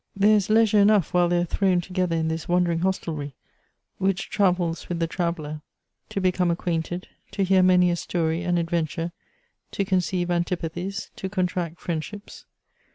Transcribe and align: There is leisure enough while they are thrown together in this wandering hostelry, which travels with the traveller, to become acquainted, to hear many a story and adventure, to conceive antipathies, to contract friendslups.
There 0.15 0.35
is 0.35 0.49
leisure 0.49 0.79
enough 0.79 1.13
while 1.13 1.29
they 1.29 1.37
are 1.41 1.45
thrown 1.45 1.79
together 1.79 2.15
in 2.15 2.27
this 2.27 2.47
wandering 2.49 2.79
hostelry, 2.79 3.35
which 3.99 4.31
travels 4.31 4.89
with 4.89 4.97
the 4.97 5.05
traveller, 5.05 5.61
to 6.09 6.19
become 6.19 6.49
acquainted, 6.49 7.07
to 7.33 7.43
hear 7.43 7.61
many 7.61 7.91
a 7.91 7.95
story 7.95 8.41
and 8.41 8.57
adventure, 8.57 9.11
to 9.69 9.85
conceive 9.85 10.31
antipathies, 10.31 11.11
to 11.17 11.29
contract 11.29 11.79
friendslups. 11.79 12.45